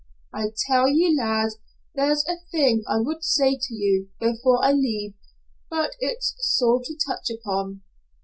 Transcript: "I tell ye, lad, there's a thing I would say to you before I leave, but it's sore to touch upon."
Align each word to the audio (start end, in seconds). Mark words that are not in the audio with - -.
"I 0.33 0.45
tell 0.67 0.87
ye, 0.89 1.15
lad, 1.15 1.51
there's 1.93 2.25
a 2.27 2.39
thing 2.49 2.83
I 2.89 2.97
would 2.97 3.23
say 3.23 3.55
to 3.61 3.75
you 3.75 4.09
before 4.19 4.65
I 4.65 4.71
leave, 4.71 5.13
but 5.69 5.91
it's 5.99 6.33
sore 6.39 6.81
to 6.83 6.97
touch 7.07 7.29
upon." 7.29 7.83